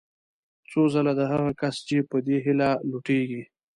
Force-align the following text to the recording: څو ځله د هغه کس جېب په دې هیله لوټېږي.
څو 0.69 0.81
ځله 0.93 1.13
د 1.19 1.21
هغه 1.31 1.51
کس 1.59 1.75
جېب 1.87 2.05
په 2.11 2.17
دې 2.25 2.37
هیله 2.45 2.69
لوټېږي. 2.89 3.43